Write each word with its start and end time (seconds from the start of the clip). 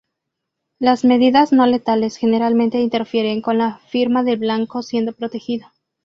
Las 0.79 1.05
medidas 1.05 1.53
no 1.53 1.67
letales 1.67 2.17
generalmente 2.17 2.79
interfieren 2.81 3.39
con 3.43 3.59
la 3.59 3.77
firma 3.89 4.23
del 4.23 4.37
blanco 4.39 4.81
siendo 4.81 5.13
protegido. 5.13 5.67